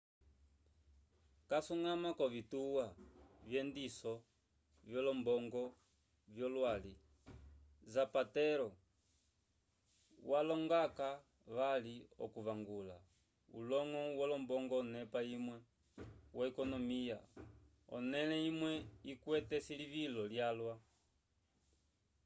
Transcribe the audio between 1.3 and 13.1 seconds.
casuñgama k'ovituwa vyendiso vyolombongo vyolwali zapatero walonga-ko vali okuvangula